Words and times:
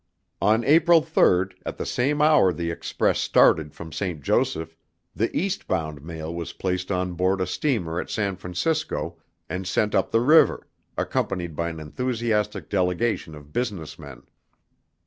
On 0.41 0.63
April 0.63 1.03
3rd, 1.03 1.53
at 1.63 1.77
the 1.77 1.85
same 1.85 2.23
hour 2.23 2.51
the 2.51 2.71
express 2.71 3.19
started 3.19 3.75
from 3.75 3.91
St. 3.91 4.19
Joseph, 4.19 4.75
the 5.15 5.29
eastbound 5.37 6.01
mail 6.03 6.33
was 6.33 6.53
placed 6.53 6.91
on 6.91 7.13
board 7.13 7.39
a 7.39 7.45
steamer 7.45 8.01
at 8.01 8.09
San 8.09 8.35
Francisco 8.35 9.19
and 9.47 9.67
sent 9.67 9.93
up 9.93 10.09
the 10.09 10.19
river, 10.21 10.65
accompanied 10.97 11.55
by 11.55 11.69
an 11.69 11.79
enthusiastic 11.79 12.67
delegation 12.67 13.35
of 13.35 13.53
business 13.53 13.99
men. 13.99 14.23